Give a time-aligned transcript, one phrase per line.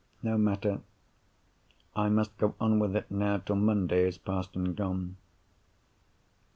[0.23, 0.81] No matter;
[1.95, 5.17] I must go on with it now till Monday is past and gone.